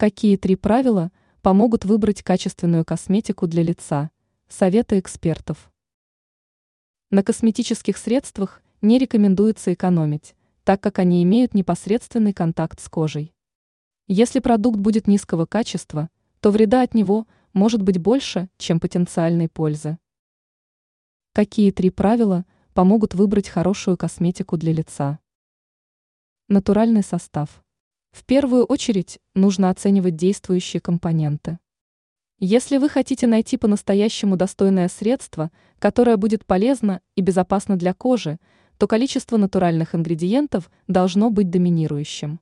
[0.00, 1.12] Какие три правила
[1.42, 4.10] помогут выбрать качественную косметику для лица?
[4.48, 5.70] Советы экспертов.
[7.10, 10.34] На косметических средствах не рекомендуется экономить,
[10.64, 13.34] так как они имеют непосредственный контакт с кожей.
[14.06, 16.08] Если продукт будет низкого качества,
[16.40, 19.98] то вреда от него может быть больше, чем потенциальной пользы.
[21.34, 25.18] Какие три правила помогут выбрать хорошую косметику для лица?
[26.48, 27.62] Натуральный состав.
[28.12, 31.58] В первую очередь нужно оценивать действующие компоненты.
[32.38, 38.38] Если вы хотите найти по-настоящему достойное средство, которое будет полезно и безопасно для кожи,
[38.78, 42.40] то количество натуральных ингредиентов должно быть доминирующим.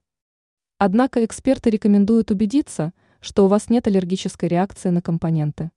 [0.79, 5.73] Однако эксперты рекомендуют убедиться, что у вас нет аллергической реакции на компоненты.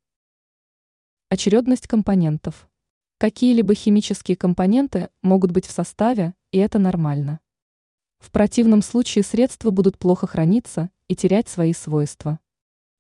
[1.30, 2.70] Очередность компонентов.
[3.18, 7.40] Какие-либо химические компоненты могут быть в составе, и это нормально.
[8.22, 12.40] В противном случае средства будут плохо храниться и терять свои свойства.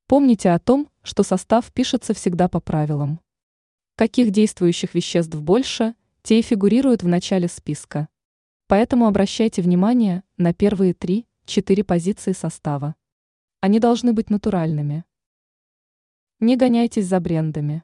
[0.07, 3.21] Помните о том, что состав пишется всегда по правилам.
[3.95, 8.09] Каких действующих веществ больше, те и фигурируют в начале списка.
[8.65, 12.95] Поэтому обращайте внимание на первые три-четыре позиции состава.
[13.59, 15.05] Они должны быть натуральными.
[16.39, 17.83] Не гоняйтесь за брендами.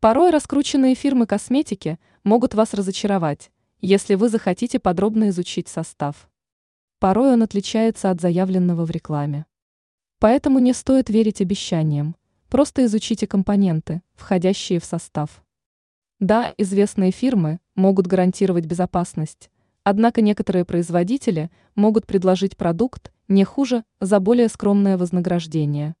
[0.00, 3.50] Порой раскрученные фирмы косметики могут вас разочаровать,
[3.82, 6.27] если вы захотите подробно изучить состав.
[6.98, 9.46] Порой он отличается от заявленного в рекламе.
[10.18, 12.16] Поэтому не стоит верить обещаниям,
[12.48, 15.44] просто изучите компоненты, входящие в состав.
[16.18, 19.48] Да, известные фирмы могут гарантировать безопасность,
[19.84, 25.94] однако некоторые производители могут предложить продукт не хуже за более скромное вознаграждение.